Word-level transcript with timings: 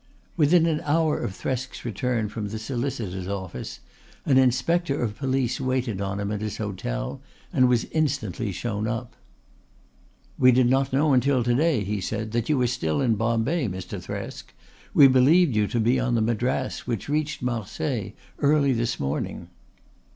Within 0.35 0.65
an 0.65 0.81
hour 0.83 1.19
of 1.19 1.33
Thresk's 1.35 1.85
return 1.85 2.27
from 2.27 2.47
the 2.47 2.57
solicitor's 2.57 3.27
office 3.27 3.81
an 4.25 4.39
Inspector 4.39 4.99
of 4.99 5.15
Police 5.19 5.61
waited 5.61 6.01
on 6.01 6.19
him 6.19 6.31
at 6.31 6.41
his 6.41 6.57
hotel 6.57 7.21
and 7.53 7.69
was 7.69 7.85
instantly 7.91 8.51
shown 8.51 8.87
up. 8.87 9.15
"We 10.39 10.51
did 10.53 10.67
not 10.67 10.91
know 10.91 11.13
until 11.13 11.43
to 11.43 11.53
day," 11.53 11.83
he 11.83 12.01
said, 12.01 12.31
"that 12.31 12.49
you 12.49 12.57
were 12.57 12.65
still 12.65 12.99
in 12.99 13.13
Bombay, 13.13 13.67
Mr. 13.67 14.01
Thresk. 14.03 14.55
We 14.95 15.05
believed 15.07 15.55
you 15.55 15.67
to 15.67 15.79
be 15.79 15.99
on 15.99 16.15
the 16.15 16.21
Madras, 16.21 16.87
which 16.87 17.07
reached 17.07 17.43
Marseilles 17.43 18.13
early 18.39 18.73
this 18.73 18.99
morning." 18.99 19.49